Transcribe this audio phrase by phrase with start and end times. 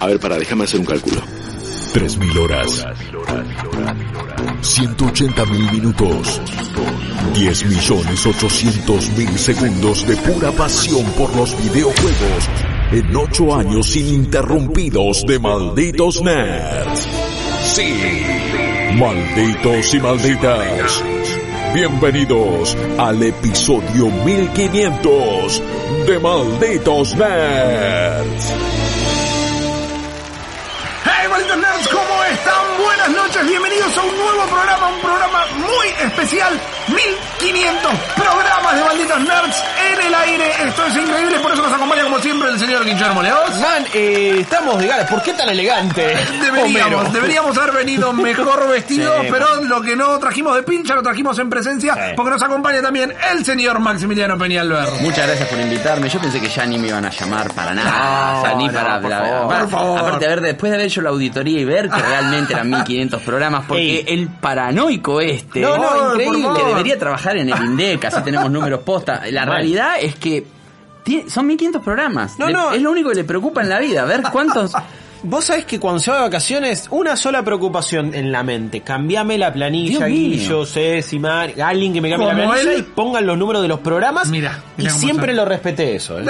[0.00, 1.20] A ver, para, déjame hacer un cálculo.
[1.92, 2.86] 3.000 horas.
[4.62, 6.40] 180.000 minutos.
[7.34, 12.48] 10.800.000 segundos de pura pasión por los videojuegos.
[12.92, 17.08] En 8 años ininterrumpidos de malditos nerds.
[17.64, 18.22] Sí.
[18.94, 21.02] Malditos y malditas.
[21.74, 25.60] Bienvenidos al episodio 1500
[26.06, 28.87] de Malditos Nerds.
[33.08, 33.17] one.
[33.46, 36.60] Bienvenidos a un nuevo programa, un programa muy especial.
[36.88, 40.50] 1500 programas de malditos nerds en el aire.
[40.66, 43.60] Esto es increíble, por eso nos acompaña como siempre el señor Guillermo Leos.
[43.60, 45.06] Man, eh, estamos de gala.
[45.06, 46.16] ¿Por qué tan elegante?
[46.42, 47.10] Deberíamos, Homero?
[47.12, 51.38] deberíamos haber venido mejor vestidos, Sí, pero lo que no trajimos de pincha lo trajimos
[51.38, 52.00] en presencia, Sí.
[52.16, 54.88] porque nos acompaña también el señor Maximiliano Peñalver.
[55.00, 56.08] Muchas gracias por invitarme.
[56.08, 58.32] Yo pensé que ya ni me iban a llamar para nada.
[58.32, 59.00] No, o sea, ni no, para.
[59.00, 59.98] por la- favor, aparte- por favor.
[60.00, 63.22] Aparte, a ver, después de haber hecho la auditoría y ver que realmente eran 1500
[63.28, 64.04] programas, porque Ey.
[64.08, 66.64] el paranoico este, No, no, que increíble.
[66.66, 69.22] debería trabajar en el INDEC, así tenemos números posta.
[69.30, 69.54] La Mal.
[69.56, 70.44] realidad es que
[71.04, 72.38] tie- son 1500 programas.
[72.38, 72.72] No, Le- no.
[72.72, 74.72] Es lo único que le preocupa en la vida, ver cuántos.
[75.20, 78.82] Vos sabés que cuando se va de vacaciones, una sola preocupación en la mente.
[78.82, 80.06] Cambiame la planilla.
[80.06, 82.78] Guillo, Ceci, Mar, alguien que me cambie la planilla él.
[82.78, 84.28] y pongan los números de los programas.
[84.28, 85.36] Mira, y mira siempre son.
[85.38, 86.20] lo respeté eso.
[86.20, 86.24] ¿eh?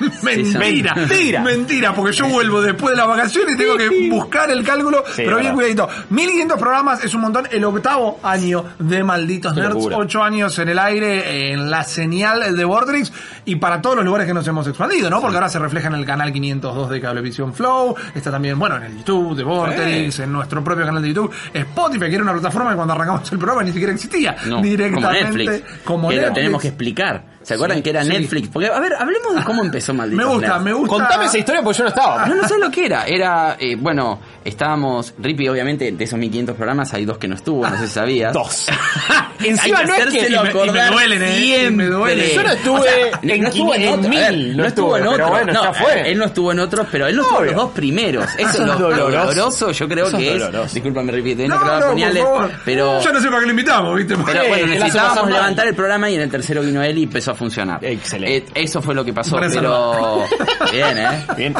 [0.22, 1.40] Mentira, Mentira.
[1.42, 5.22] mentira, porque yo vuelvo después de las vacaciones y tengo que buscar el cálculo, Sí,
[5.24, 5.88] pero bien cuidadito.
[6.10, 9.96] 1500 programas es un montón, el octavo año de Malditos Nerds, locura.
[9.98, 13.12] ocho años en el aire, en la señal de Vortex
[13.44, 15.20] y para todos los lugares que nos hemos expandido, ¿no?
[15.20, 18.82] Porque ahora se refleja en el canal 502 de Cablevisión Flow, está también, bueno, en
[18.84, 22.70] el YouTube de Vortex, en nuestro propio canal de YouTube, Spotify, que era una plataforma
[22.70, 25.84] que cuando arrancamos el programa ni siquiera existía, No, directamente como Netflix.
[25.84, 27.35] como que lo tenemos que explicar.
[27.46, 28.08] ¿Se acuerdan Sí, que era sí.
[28.08, 28.48] Netflix?
[28.48, 30.88] Porque, a ver, hablemos de cómo empezó Malditos Me gusta, me gusta.
[30.96, 32.26] Contame esa historia porque yo no estaba.
[32.26, 33.04] No, no sé lo que era.
[33.06, 37.64] Era, eh, bueno, estábamos, Rippy, obviamente, de esos 1500 programas hay dos que no estuvo,
[37.64, 38.32] no sé si sabías.
[38.36, 38.66] Dos.
[39.44, 41.66] Encima no es que- y me- y me duelen, ¿eh?
[41.66, 42.30] Y me duelen.
[42.34, 45.02] Yo no estuve en estuvo 500, en otro, a ver, mil, no no estuvo en
[45.06, 45.16] otro.
[45.16, 46.10] pero bueno, no, ya fue.
[46.10, 48.24] Él no estuvo en otros, pero él no estuvo en los dos primeros.
[48.38, 49.26] Eso Eso es lo doloroso.
[49.26, 50.40] doloroso, yo creo Eso que es.
[50.40, 50.74] doloroso.
[50.74, 52.24] Disculpame, Rippy, te No, no, no, puñales,
[52.64, 53.00] pero.
[53.00, 54.16] Yo no sé para qué lo invitamos, ¿viste?
[54.24, 57.34] Pero bueno, necesitábamos levantar el programa y en el tercero vino él y empezó a
[57.36, 57.84] funcionar.
[57.84, 58.36] Excelente.
[58.36, 60.24] Eh, eso fue lo que pasó, pero.
[60.72, 61.26] Bien, ¿eh?
[61.36, 61.54] Bien.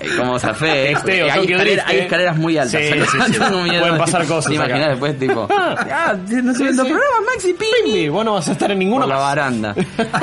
[0.00, 0.92] Eh, Como zafé, eh.
[0.92, 2.02] Texteo, hay, escalera- hay eh.
[2.02, 2.80] escaleras muy altas.
[2.80, 3.38] Sí, sí, sí.
[3.38, 8.08] Pueden pasar cosas ¿Te imaginas después, tipo, ah, no se programas, Maxi Pini?
[8.08, 9.74] Vos no vas a estar en ninguno Por la baranda.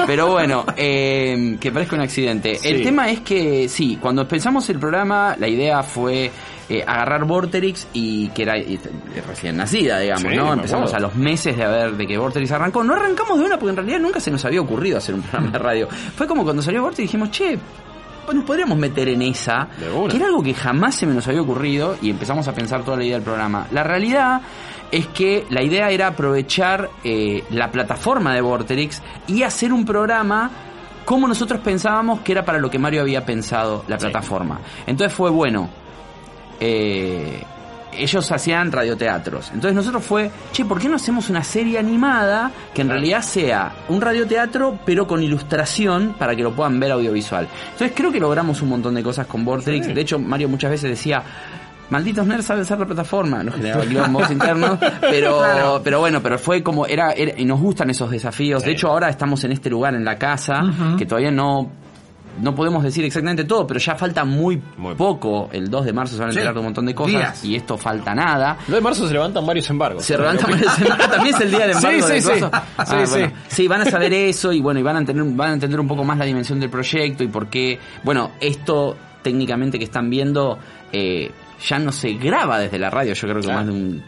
[0.06, 2.60] Pero bueno, eh, que parezca un accidente.
[2.64, 6.32] El tema es que, sí, cuando empezamos el programa, la idea fue
[6.70, 8.80] eh, agarrar Vorterix y que era eh,
[9.28, 10.54] recién nacida, digamos, Sí, ¿no?
[10.54, 12.84] Empezamos a los meses de haber de que Vorterix arrancó.
[12.84, 15.52] No arrancamos de una porque en realidad nunca se nos había ocurrido hacer un programa
[15.52, 15.88] de radio.
[16.16, 17.58] Fue como cuando salió Vorterix y dijimos, che,
[18.26, 19.68] pues nos podríamos meter en esa,
[20.10, 22.98] que era algo que jamás se me nos había ocurrido y empezamos a pensar toda
[22.98, 23.66] la idea del programa.
[23.72, 24.42] La realidad
[24.92, 30.52] es que la idea era aprovechar eh, la plataforma de Vorterix y hacer un programa
[31.06, 34.06] como nosotros pensábamos que era para lo que Mario había pensado la Sí.
[34.06, 34.60] plataforma.
[34.86, 35.68] Entonces fue bueno.
[36.60, 37.44] Eh,
[37.98, 39.48] ellos hacían radioteatros.
[39.48, 43.00] Entonces nosotros fue, che, ¿por qué no hacemos una serie animada que en Claro.
[43.02, 47.48] realidad sea un radioteatro pero con ilustración para que lo puedan ver audiovisual?
[47.72, 49.88] Entonces creo que logramos un montón de cosas con Vortex.
[49.88, 49.94] Sí.
[49.94, 51.24] De hecho, Mario muchas veces decía,
[51.90, 53.44] malditos nerds saben ser la plataforma.
[53.44, 55.82] Nos generaba quilombos internos, pero, Claro.
[55.84, 58.64] pero bueno, pero fue como, era, era- y nos gustan esos desafíos.
[58.64, 60.62] De hecho, ahora estamos en este lugar, en la casa,
[60.98, 61.72] que todavía no...
[62.42, 65.50] No podemos decir exactamente todo, pero ya falta muy, Muy poco.
[65.52, 66.38] El 2 de marzo se van a Sí.
[66.40, 67.46] enterar de un montón de cosas Días.
[67.46, 68.58] y esto falta nada.
[68.62, 70.04] El 2 de marzo se levantan varios embargos.
[70.06, 70.52] Se levantan
[70.92, 72.46] ah, también es el día del embargo Sí, de sí, sí.
[72.52, 73.10] Ah, Sí, sí.
[73.20, 73.32] bueno.
[73.48, 75.88] Sí, van a saber eso y bueno, y van a entender, van a entender un
[75.88, 80.58] poco más la dimensión del proyecto y por qué, bueno, esto técnicamente que están viendo
[80.92, 81.32] eh,
[81.68, 83.58] ya no se graba desde la radio, yo creo que Claro.
[83.60, 84.04] más de un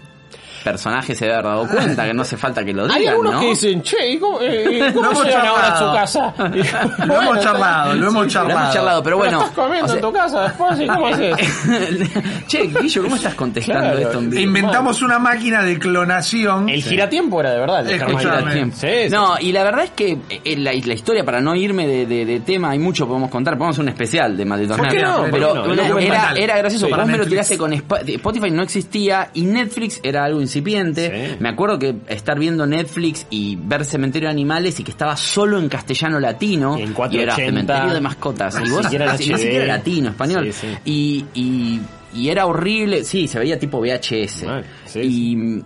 [0.64, 3.34] personaje se debe haber dado cuenta que no hace falta que lo Hay digan, algunos
[3.34, 3.40] ¿no?
[3.42, 6.34] que dicen, che, ¿y ¿cómo, eh, cómo Lo hemos llegan ahora a su casa?
[7.06, 8.60] Lo hemos charlado, lo hemos Lo charlado.
[8.60, 9.40] hemos charlado, pero bueno.
[9.40, 10.80] ¿Estás comiendo o sea- en tu casa después?
[10.80, 11.36] ¿Y cómo haces?
[12.47, 14.00] che, Guillo, ¿cómo estás contestando Claro.
[14.00, 14.41] esto en vivo?
[14.41, 16.70] Inventamos una máquina de clonación.
[16.70, 17.88] El giratiempo era de verdad.
[17.90, 18.76] el el tiempo.
[18.80, 19.09] Sí, sí.
[19.09, 22.26] No, y la verdad es que eh, la, la historia, para no irme de, de-
[22.26, 23.58] de tema, hay mucho que podemos contar.
[23.58, 25.18] Podemos hacer un especial de Malditos ¿Por qué no?
[25.18, 25.64] ¿Por Pero no?
[25.96, 26.85] Un era, era gracioso.
[26.88, 26.91] Sí.
[26.91, 27.30] Vos me lo Netflix.
[27.30, 29.30] tiraste con Sp- Spotify, no existía.
[29.34, 31.30] Y Netflix era algo incipiente.
[31.30, 31.36] Sí.
[31.40, 35.59] Me acuerdo que estar viendo Netflix y ver Cementerio de Animales y que estaba solo
[35.59, 36.78] en castellano latino.
[36.78, 37.36] Y en era 480.
[37.36, 38.56] Cementerio de Mascotas.
[38.64, 40.52] Y vos, siquiera ni latino, español.
[40.52, 40.78] Sí, sí.
[40.86, 41.82] Y, y,
[42.14, 43.03] y era horrible.
[43.03, 44.44] Sí, se veía tipo VHS.
[44.44, 44.66] Mal,
[44.96, 45.62] y,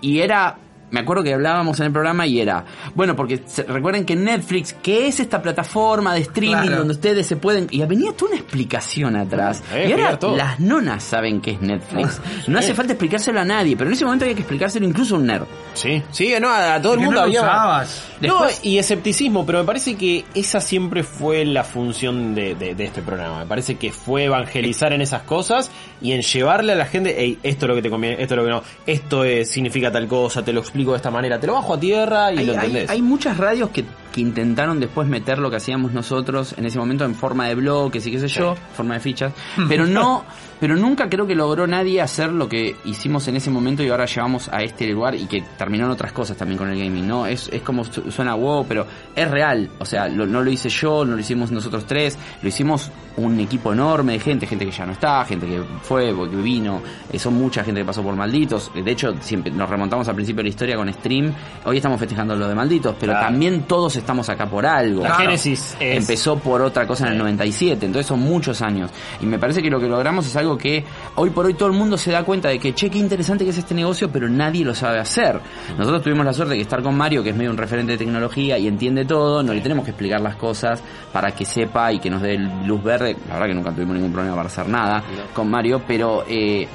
[0.00, 0.58] y era
[0.94, 2.64] me acuerdo que hablábamos en el programa y era,
[2.94, 6.78] bueno, porque recuerden que Netflix, que es esta plataforma de streaming Claro.
[6.78, 7.66] donde ustedes se pueden...
[7.72, 9.62] Y venía toda una explicación atrás.
[9.74, 12.20] Eh, y ahora las nonas saben que es Netflix.
[12.46, 15.18] No hace falta explicárselo a nadie, pero en ese momento había que explicárselo incluso a
[15.18, 15.46] un nerd.
[15.74, 17.40] Sí, sí, no, a, a todo el ¿Por qué mundo no lo había.
[17.42, 18.02] usabas?
[18.20, 22.84] No, y escepticismo, pero me parece que esa siempre fue la función de, de- de
[22.84, 23.40] este programa.
[23.40, 27.38] Me parece que fue evangelizar en esas cosas y en llevarle a la gente, hey,
[27.42, 30.06] esto es lo que te conviene, esto es lo que no, esto es- significa tal
[30.08, 32.52] cosa, te lo explico de esta manera, te lo bajo a tierra y hay, lo
[32.52, 32.90] hay- entendés.
[32.90, 33.84] hay muchas radios que,
[34.14, 38.06] que intentaron después meter lo que hacíamos nosotros en ese momento en forma de bloques
[38.06, 39.32] y qué sé yo, forma de fichas,
[39.68, 40.24] pero no,
[40.60, 44.06] pero nunca creo que logró nadie hacer lo que hicimos en ese momento y ahora
[44.06, 47.26] llevamos a este lugar y que terminaron otras cosas también con el gaming, ¿no?
[47.26, 50.68] Es, es como su- suena wow, pero es real, o sea, lo- no lo hice
[50.68, 54.72] yo, no lo hicimos nosotros tres, lo hicimos un equipo enorme de gente, gente que
[54.72, 56.82] ya no está, gente que fue, que vino,
[57.12, 60.38] eh, son mucha gente que pasó por Malditos, de hecho siempre nos remontamos al principio
[60.38, 61.32] de la historia con Stream,
[61.64, 63.26] hoy estamos festejando lo de Malditos, pero Claro.
[63.26, 65.02] también todos estamos acá por algo.
[65.02, 65.24] La Claro.
[65.24, 65.96] génesis es...
[65.98, 68.90] Empezó por otra cosa en el 97, entonces son muchos años.
[69.20, 70.84] Y me parece que lo que logramos es algo que
[71.16, 73.50] hoy por hoy todo el mundo se da cuenta de que, che, qué interesante que
[73.50, 75.40] es este negocio, pero nadie lo sabe hacer.
[75.78, 77.98] Nosotros tuvimos la suerte de que estar con Mario, que es medio un referente de
[77.98, 80.82] tecnología y entiende todo, no le tenemos que explicar las cosas
[81.12, 83.03] para que sepa y que nos dé luz verde.
[83.28, 85.02] La verdad que nunca tuvimos ningún problema para hacer nada
[85.34, 86.24] con Mario, pero...
[86.28, 86.66] Eh,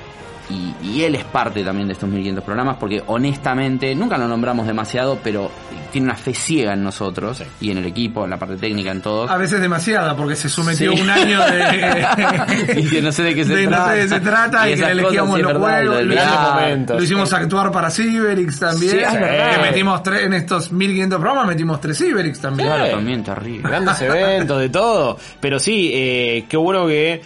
[0.49, 4.65] y, y él es parte también de estos 1500 programas porque honestamente nunca lo nombramos
[4.65, 5.49] demasiado, pero
[5.91, 9.01] tiene una fe ciega en nosotros y en el equipo, en la parte técnica, en
[9.01, 9.29] todos.
[9.31, 11.01] A veces demasiada, porque se sometió Sí.
[11.01, 12.79] un año de...
[12.81, 13.87] y que no sé de qué se de no trata.
[13.91, 16.03] sé de qué se trata y, que le elegíamos sí, los juegos.
[16.03, 16.15] Lo,
[16.53, 16.97] momentos.
[16.97, 18.91] lo hicimos actuar para Cyberix también.
[18.91, 19.55] Sí, es verdad.
[19.55, 22.69] Que metimos tres, en estos 1500 programas metimos tres Cyberix también.
[22.69, 23.67] Claro, también terrible.
[23.69, 25.17] grandes eventos, de todo.
[25.39, 27.21] Pero sí, eh, qué bueno que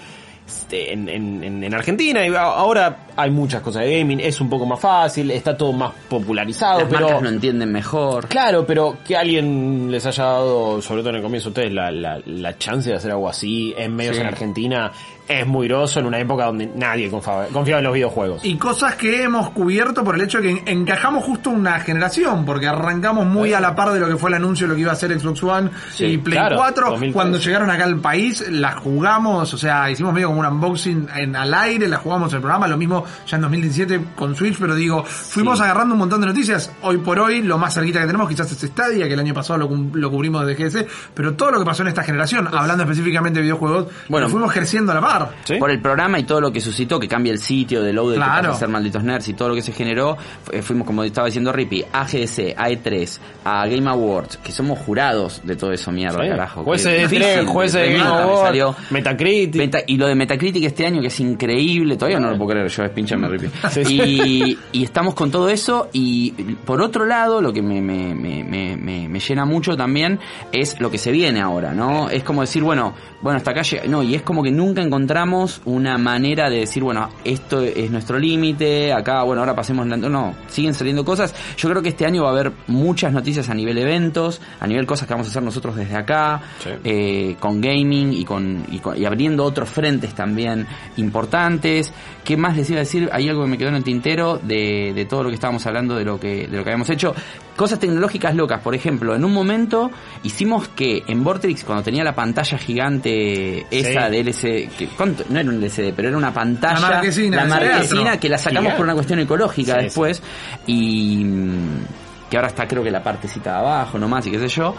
[0.47, 4.50] este, en, en- en- en Argentina y ahora hay muchas cosas de gaming, es un
[4.50, 8.27] poco más fácil, está todo más popularizado, Las pero marcas lo entienden mejor.
[8.27, 11.92] claro, pero que alguien les haya dado, sobre todo en el comienzo, a ustedes la,
[11.92, 14.21] la, la chance de hacer algo así en medios Sí.
[14.21, 14.92] en Argentina
[15.25, 18.44] es muy groso en una época donde nadie confiaba, confiaba en los videojuegos.
[18.44, 22.68] Y cosas que hemos cubierto por el hecho de que encajamos justo una generación, porque
[22.68, 24.92] arrancamos muy a la par de lo que fue el anuncio de lo que iba
[24.92, 26.86] a ser Xbox One Sí, y Play claro, 4.
[26.89, 27.13] 2003.
[27.13, 31.36] Cuando llegaron acá al país, las jugamos, o sea, hicimos medio como un unboxing en,
[31.38, 34.75] al aire, las jugamos en el programa, lo mismo ya en 2017 con Switch, pero
[34.75, 35.63] digo, fuimos Sí.
[35.63, 36.71] agarrando un montón de noticias.
[36.81, 39.59] Hoy por hoy, lo más cerquita que tenemos quizás es Stadia, que el año pasado
[39.59, 43.39] lo, lo cubrimos desde GS, pero todo lo que pasó en esta generación, hablando específicamente
[43.39, 44.29] de videojuegos, Bueno.
[44.29, 45.31] fuimos creciendo a la par.
[45.45, 45.55] ¿Sí?
[45.57, 48.41] Por el programa y todo lo que suscitó, que cambia el sitio de que Claro.
[48.44, 51.27] pasa a ser malditos nerds y todo lo que se generó, fu- fuimos, como estaba
[51.27, 55.91] diciendo Rippy, a GDC, a E3, a Game Awards, que somos jurados de todo eso,
[55.91, 56.29] mierda, Sí.
[56.29, 56.63] carajo.
[56.63, 58.75] Jueces de difícil, tres, jueces de Game me Awards.
[58.91, 59.55] Metacritic.
[59.55, 62.67] Meta- y lo de Metacritic este año que es increíble, todavía no lo puedo creer,
[62.67, 62.83] yo
[63.29, 63.47] Rippy.
[63.71, 63.95] Sí, sí.
[64.01, 66.31] Y, y estamos con todo eso y
[66.65, 70.19] por otro lado lo que me, me, me, me, me- me llena mucho también
[70.51, 72.09] es lo que se viene ahora, ¿no?
[72.09, 75.61] Es como decir, bueno, bueno, hasta acá llega- no, y es como que nunca encontramos
[75.65, 80.35] una manera de decir, bueno, esto es nuestro límite, acá, bueno, ahora pasemos, la- no,
[80.47, 81.33] siguen saliendo cosas.
[81.57, 84.85] Yo creo que este año va a haber muchas noticias a nivel eventos, a nivel
[84.85, 86.69] cosas que vamos a hacer nosotros desde acá, Sí.
[86.83, 90.65] eh, con gaming y con, y con- y abriendo otros frentes también
[90.97, 91.91] importantes.
[92.23, 93.09] ¿Qué más les iba a decir?
[93.12, 95.95] Hay algo que me quedó en el tintero de, de todo lo que estábamos hablando
[95.95, 97.13] de lo que de lo que habíamos hecho.
[97.56, 99.91] Cosas tecnológicas locas, por ejemplo, en un momento
[100.24, 104.12] hicimos que en Vortex cuando tenía la pantalla gigante esa Sí.
[104.12, 105.24] de LCD, que ¿cuánto?
[105.30, 108.62] no era un LCD, pero era una pantalla, La marquesina, la marquesina que la sacamos
[108.62, 108.77] Gigante.
[108.77, 110.22] por una cuestión ecológica Sí, después
[110.67, 114.48] y mm, que ahora está creo que la partecita de abajo nomás y qué sé
[114.48, 114.74] yo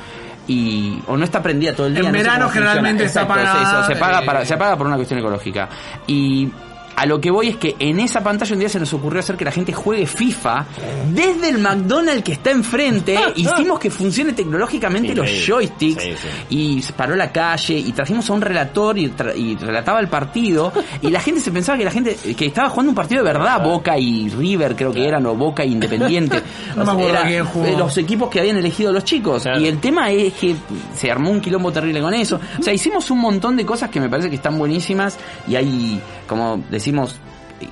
[0.47, 3.87] y o no está prendida todo el día En no verano generalmente está Exacto, apagada,
[3.87, 5.69] se paga eh, para se apaga por una cuestión ecológica
[6.07, 6.51] y
[6.97, 9.37] a lo que voy es que en esa pantalla un día se nos ocurrió hacer
[9.37, 10.67] que la gente juegue FIFA
[11.13, 13.19] desde el McDonald's que está enfrente.
[13.37, 16.13] Hicimos que funcione tecnológicamente los joysticks Sí,
[16.51, 20.09] y se paró la calle y trajimos a un relator y, tra- y relataba el
[20.09, 20.73] partido
[21.03, 23.63] y la gente se pensaba que la gente que estaba jugando un partido de verdad,
[23.63, 26.43] Boca y River creo que eran o Boca e Independiente.
[26.77, 27.65] No O me sea, acuerdo era quién jugó.
[27.67, 29.61] de los equipos que habían elegido los chicos Claro.
[29.61, 30.55] y el tema es que
[30.97, 32.41] se armó un quilombo terrible con eso.
[32.59, 36.01] O sea, hicimos un montón de cosas que me parece que están buenísimas y hay,
[36.27, 37.17] como decimos,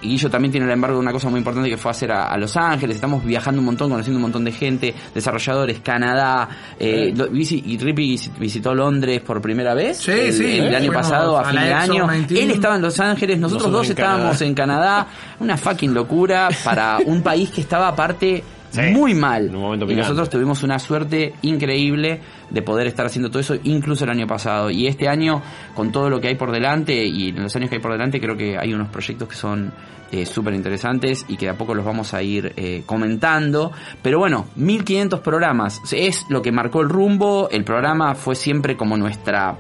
[0.01, 2.29] y Guillo también tiene el embargo de una cosa muy importante que fue hacer a,
[2.29, 2.95] a Los Ángeles.
[2.97, 6.49] Estamos viajando un montón, conociendo un montón de gente, desarrolladores, Canadá.
[6.79, 9.99] Eh, y Rippy visi- visitó Londres por primera vez.
[9.99, 12.07] Sí, el, sí, el año pasado, a a fin de año.
[12.09, 12.43] 19.
[12.43, 14.47] Él estaba en Los Ángeles, nosotros, Nosotros dos en estábamos Canadá.
[14.47, 15.07] en Canadá.
[15.41, 18.43] Una fucking locura para un país que estaba aparte
[18.73, 19.49] Sí, muy mal.
[19.49, 23.55] en un momento y nosotros tuvimos una suerte increíble de poder estar haciendo todo eso,
[23.65, 24.71] incluso el año pasado.
[24.71, 25.43] Y este año,
[25.75, 28.19] con todo lo que hay por delante y en los años que hay por delante,
[28.19, 29.73] creo que hay unos proyectos que son
[30.11, 33.73] eh, súper interesantes y que de a poco los vamos a ir eh, comentando.
[34.01, 37.51] Pero bueno, 1500 programas es lo que marcó el rumbo.
[37.51, 39.59] El programa fue siempre como nuestra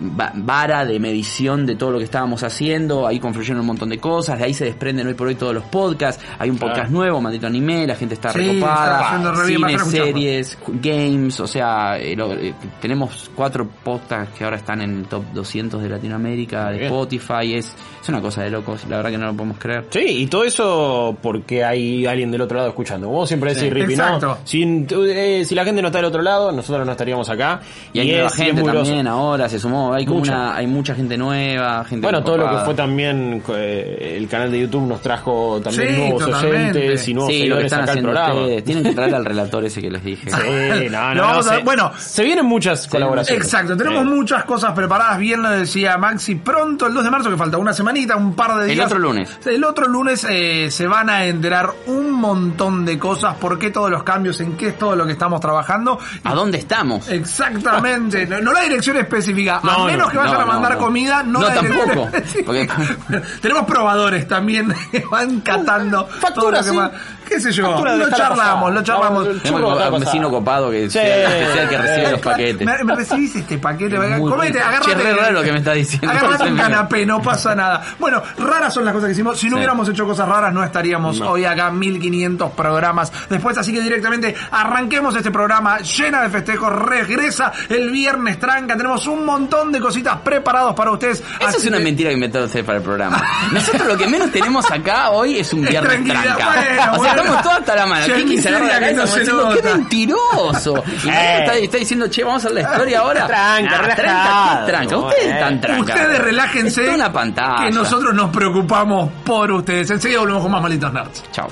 [0.00, 4.38] vara de medición de todo lo que estábamos haciendo, ahí confluyeron un montón de cosas,
[4.38, 6.90] de ahí se desprenden hoy por hoy todos los podcasts, hay un podcast Claro.
[6.90, 12.16] nuevo, Maldito Anime, la gente está Sí, recopada, está cine, series, games, o sea, eh,
[12.16, 16.78] lo- eh, tenemos cuatro podcasts que ahora están en el top 200 de Latinoamérica, de
[16.78, 16.84] Bien.
[16.92, 19.86] Spotify, es, es una cosa de locos, la verdad que no lo podemos creer.
[19.90, 23.08] Sí, y todo eso porque hay alguien del otro lado escuchando.
[23.08, 24.04] Vos siempre decís, Rippy, ¿no?
[24.04, 24.38] Exacto.
[24.44, 27.60] Si, eh, si la gente no está del otro lado, nosotros no estaríamos acá.
[27.92, 30.32] Y hay nueva es- gente también ahora, se sumó, hay como Mucha.
[30.32, 34.50] una, hay mucha gente nueva, gente Bueno, todo lo que fue también eh, el canal
[34.50, 36.78] de YouTube nos trajo también Sí, nuevos totalmente.
[36.78, 38.40] oyentes y nuevos Sí, lo que seguidores están acá al haciendo programa.
[38.40, 38.64] ustedes.
[38.64, 40.30] Tienen que traer al relator ese que les dije.
[40.30, 41.92] Sí, no, Lo no, vamos no, a- se, bueno.
[41.98, 43.44] se vienen muchas colaboraciones.
[43.44, 47.36] Exacto, tenemos muchas cosas preparadas, bien lo decía Maxi, pronto, el 2 de marzo, que
[47.36, 48.86] falta una semanita, un par de El días.
[48.86, 49.38] otro lunes.
[49.44, 53.90] El otro lunes eh, se van a enterar un montón de cosas, por qué todos
[53.90, 55.98] los cambios, en qué es todo lo que estamos trabajando.
[56.24, 57.08] ¿A dónde estamos?
[57.08, 60.78] Exactamente, no, no la dirección específica, a No, menos no, que vayan no, a mandar
[60.78, 62.10] comida, no, No, la tampoco,
[62.46, 62.68] porque-
[63.42, 67.00] Tenemos probadores también que van catando Factura, todo lo que sí.
[67.28, 69.28] qué sé yo, lo charlamos, lo charlamos.
[69.42, 70.98] Que- a un vecino copado que, Sí.
[70.98, 71.04] sea,
[71.38, 72.66] que sea el que recibe los paquetes.
[72.66, 74.94] Me, me recibís este paquete, comete, agárrate.
[74.94, 76.10] Re raro lo que me está diciendo.
[76.10, 77.82] Agárrate un canapé, no pasa nada.
[77.98, 79.38] Bueno, raras son las cosas que hicimos.
[79.38, 79.56] Si no Sí.
[79.58, 81.30] hubiéramos hecho cosas raras, no estaríamos No.
[81.30, 83.56] hoy acá 1500 programas después.
[83.58, 86.72] Así que directamente arranquemos este programa llena de festejos.
[86.72, 88.76] Regresa el viernes tranca.
[88.76, 91.20] Tenemos un montón de cositas preparados para ustedes.
[91.20, 93.22] Eso Así es una que- mentira que inventaron ustedes para el programa.
[93.52, 96.34] Nosotros lo que menos tenemos acá hoy es un Es viernes tranca.
[96.34, 97.12] bueno, o sea, bueno.
[97.22, 98.14] estamos todos hasta la mano.
[98.14, 99.76] Kiki se agarra la miseria que cabeza no como se diciendo, ¡qué nota".
[99.76, 100.84] mentiroso!
[101.04, 101.38] Y Eh.
[101.40, 103.26] está, está diciendo, che, vamos a la historia ahora.
[103.26, 104.66] Tranca, Ah, tranca, relajado.
[104.66, 104.96] ¿qué tranca?
[104.98, 105.30] Ustedes Eh.
[105.30, 105.80] están tranca.
[105.82, 106.86] Ustedes relájense.
[106.88, 107.64] Es una pantalla.
[107.64, 109.90] Que nosotros nos preocupamos por ustedes.
[109.90, 111.24] Enseguida volvemos con más malditos nerds.
[111.32, 111.48] Chao.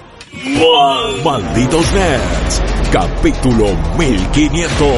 [1.24, 3.66] Malditos Nerds, capítulo
[3.98, 4.88] 1500.